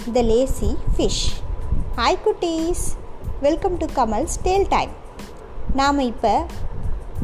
த 0.00 0.20
lazy 0.28 0.68
fish 0.94 1.24
hi 1.96 2.18
குட்டீஸ் 2.24 2.84
welcome 3.40 3.76
to 3.80 3.86
Kamal's 3.98 4.36
tale 4.42 4.64
time 4.68 4.92
நாம் 5.78 5.98
இப்போ 5.98 6.32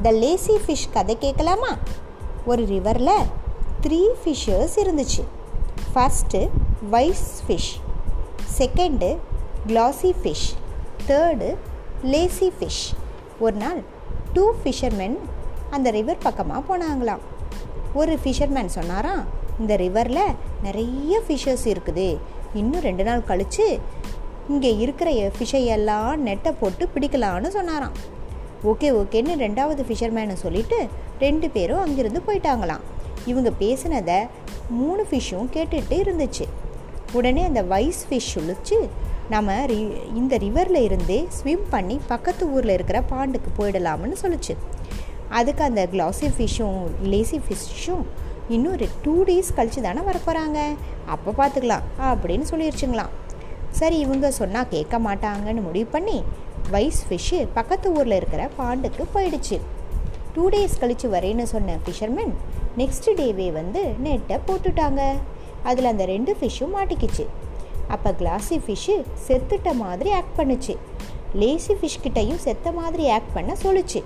த 0.04 0.10
லேசி 0.10 0.56
ஃபிஷ் 0.64 0.84
கதை 0.96 1.14
கேட்கலாமா? 1.18 1.70
ஒரு 2.44 2.64
ரிவரில் 2.72 3.28
த்ரீ 3.84 4.00
ஃபிஷ்ஷர்ஸ் 4.20 4.76
இருந்துச்சு. 4.82 5.24
First 5.94 6.42
wise 6.90 7.30
fish 7.46 7.72
second 8.58 9.10
classy 9.66 10.12
fish 10.20 10.46
third 11.08 11.50
lazy 12.02 12.52
fish 12.58 12.84
ஒரு 13.38 13.56
நாள் 13.64 13.82
டூ 14.32 14.46
ஃபிஷர்மென் 14.60 15.18
அந்த 15.70 15.90
ரிவர் 15.90 16.24
பக்கமாக 16.28 16.64
போனாங்களாம். 16.68 17.24
ஒரு 17.94 18.18
ஃபிஷர்மேன் 18.24 18.74
சொன்னாராம் 18.78 19.24
இந்த 19.60 19.74
ரிவரில் 19.76 20.34
நிறைய 20.62 21.20
ஃபிஷ்ஷஸ் 21.26 21.68
இருக்குது. 21.74 22.18
இன்னும் 22.62 22.84
ரெண்டு 22.88 23.04
நாள் 23.08 23.28
கழித்து 23.30 23.66
இங்கே 24.52 24.70
இருக்கிற 24.84 25.10
ஃபிஷ்ஷை 25.36 25.62
எல்லாம் 25.76 26.26
நெட்டை 26.26 26.52
போட்டு 26.60 26.84
பிடிக்கலான்னு 26.94 27.48
சொன்னாராம். 27.56 27.96
ஓகே 28.70 28.88
ஓகேன்னு 29.00 29.32
ரெண்டாவது 29.44 29.82
ஃபிஷர்மேனை 29.88 30.36
சொல்லிட்டு 30.44 30.78
ரெண்டு 31.24 31.46
பேரும் 31.54 31.82
அங்கிருந்து 31.84 32.20
போயிட்டாங்களாம். 32.26 32.84
இவங்க 33.30 33.50
பேசினதை 33.60 34.18
மூணு 34.80 35.02
ஃபிஷ்ஷும் 35.10 35.50
கேட்டுகிட்டு 35.54 35.96
இருந்துச்சு. 36.04 36.46
உடனே 37.18 37.42
அந்த 37.50 37.60
வைஸ் 37.72 38.02
ஃபிஷ் 38.08 38.32
சொல்லிச்சு 38.36 38.78
நம்ம 39.34 39.54
ரி 39.70 39.78
இந்த 40.14 40.34
ரிவரில் 40.44 40.80
இருந்தே 40.88 41.18
ஸ்விம் 41.36 41.64
பண்ணி 41.70 41.96
பக்கத்து 42.12 42.44
ஊரில் 42.54 42.74
இருக்கிற 42.76 42.98
பாண்டுக்கு 43.12 43.50
போயிடலாம்னு 43.58 44.16
சொல்லிச்சு. 44.22 44.54
அதுக்கு 45.38 45.62
அந்த 45.64 45.82
க்ளாசி 45.92 46.26
ஃபிஷ்ஷும் 46.36 46.80
லேசி 47.12 47.38
ஃபிஷ்ஷும் 47.46 48.04
இன்னும் 48.48 48.76
டூ 49.02 49.24
டேஸ் 49.24 49.54
கழித்து 49.54 49.82
தானே 49.82 50.00
வரப்போகிறாங்க 50.00 50.58
அப்போ 51.06 51.30
பார்த்துக்கலாம் 51.30 51.86
அப்படின்னு 52.00 52.46
சொல்லிடுச்சுங்களாம் 52.50 53.14
சரி 53.70 53.98
இவங்க 53.98 54.30
சொன்னால் 54.30 54.68
கேட்க 54.68 54.98
மாட்டாங்கன்னு 54.98 55.62
முடிவு 55.62 55.88
பண்ணி 55.90 56.22
வைஸ் 56.70 57.06
ஃபிஷ்ஷு 57.08 57.48
பக்கத்து 57.54 57.92
ஊரில் 57.92 58.12
இருக்கிற 58.12 58.50
பாண்டுக்கு 58.58 59.04
போயிடுச்சு. 59.14 59.60
டூ 60.34 60.48
டேஸ் 60.48 60.78
கழித்து 60.80 61.08
வரேன்னு 61.08 61.42
சொன்ன 61.42 61.76
ஃபிஷர்மேன் 61.84 62.32
நெக்ஸ்ட் 62.76 63.10
டேவே 63.16 63.52
வந்து 63.52 63.82
நெட்டை 64.04 64.38
போட்டுட்டாங்க. 64.46 65.02
அதில் 65.62 65.84
அந்த 65.84 66.04
ரெண்டு 66.04 66.36
ஃபிஷ்ஷும் 66.40 66.74
மாட்டிக்கிச்சு. 66.76 67.26
அப்போ 67.88 68.10
கிளாசி 68.10 68.56
ஃபிஷ்ஷு 68.66 69.04
செத்துட்ட 69.28 69.74
மாதிரி 69.74 70.10
ஆக்ட் 70.10 70.38
பண்ணுச்சு. 70.40 70.76
லேசி 71.32 71.74
ஃபிஷ்கிட்டையும் 71.74 72.42
செத்த 72.46 72.72
மாதிரி 72.72 73.10
ஆக்ட் 73.10 73.34
பண்ண 73.34 73.56
சொல்லுச்சு. 73.62 74.02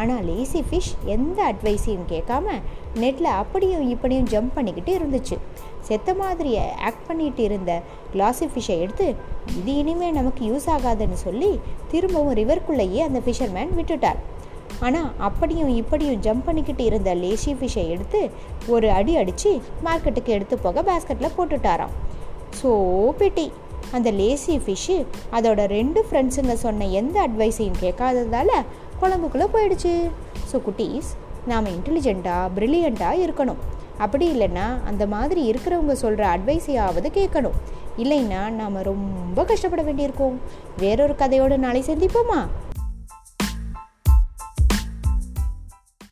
ஆனால் 0.00 0.24
லேசி 0.28 0.60
ஃபிஷ் 0.68 0.92
எந்த 1.14 1.38
அட்வைஸையும் 1.50 2.08
கேட்காம 2.12 2.56
நெட்டில் 3.02 3.30
அப்படியும் 3.40 3.84
இப்படியும் 3.94 4.28
ஜம்ப் 4.32 4.54
பண்ணிக்கிட்டு 4.56 4.92
இருந்துச்சு. 4.98 5.36
செத்த 5.88 6.14
மாதிரி 6.22 6.50
ஆக்ட் 6.88 7.06
பண்ணிட்டு 7.08 7.42
இருந்த 7.48 7.72
கிளாசி 8.12 8.46
ஃபிஷ்ஷை 8.52 8.76
எடுத்து 8.84 9.06
இது 9.58 9.72
இனிமேல் 9.82 10.18
நமக்கு 10.18 10.42
யூஸ் 10.50 10.68
ஆகாதுன்னு 10.74 11.18
சொல்லி 11.26 11.52
திரும்பவும் 11.92 12.36
ரிவர்க்குள்ளேயே 12.40 13.00
அந்த 13.08 13.22
ஃபிஷர்மேன் 13.26 13.72
விட்டுட்டார். 13.78 14.20
ஆனால் 14.86 15.08
அப்படியும் 15.28 15.72
இப்படியும் 15.80 16.20
ஜம்ப் 16.26 16.46
பண்ணிக்கிட்டு 16.48 16.84
இருந்த 16.90 17.10
லேசி 17.22 17.52
ஃபிஷ்ஷை 17.60 17.84
எடுத்து 17.94 18.20
ஒரு 18.74 18.88
அடி 18.98 19.14
அடித்து 19.22 19.50
மார்க்கெட்டுக்கு 19.86 20.36
எடுத்து 20.36 20.58
போக 20.66 20.82
பேஸ்கெட்டில் 20.90 21.36
போட்டுட்டாராம். 21.38 21.94
ஸோ 22.60 22.70
பிட்டி 23.20 23.46
அந்த 23.96 24.08
லேசி 24.20 24.54
ஃபிஷ்ஷு 24.64 24.96
அதோட 25.36 25.60
ரெண்டு 25.76 26.00
ஃப்ரெண்ட்ஸுங்க 26.06 26.54
சொன்ன 26.64 26.86
எந்த 27.00 27.16
அட்வைஸையும் 27.26 27.80
கேட்காததால் 27.84 28.54
குழம்புக்குள்ளே 29.02 29.48
போயிடுச்சு. 29.54 29.94
ஸோ 30.52 30.58
குட்டீஸ் 30.66 31.10
நாம் 31.50 31.72
இன்டெலிஜெண்ட்டாக 31.74 32.52
ப்ரில்லியண்ட்டாக 32.56 33.22
இருக்கணும். 33.26 33.60
அப்படி 34.04 34.26
இல்லைன்னா 34.32 34.66
அந்த 34.90 35.04
மாதிரி 35.14 35.40
இருக்கிறவங்க 35.50 35.92
சொல்கிற 35.92 36.22
அட்வைஸையாவது 36.34 37.08
கேட்கணும். 37.18 37.58
இல்லைன்னா 38.02 38.40
நாம் 38.60 38.76
ரொம்ப 38.90 39.44
கஷ்டப்பட 39.44 39.82
வேண்டியிருக்கோம். 39.82 40.36
வேறொரு 40.78 41.14
கதையோடு 41.18 41.56
நாளை 41.56 41.82
சந்திப்போமா? 41.86 42.40